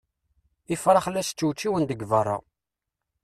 [0.73, 2.37] Ifrax la ččewčiwen deg berra.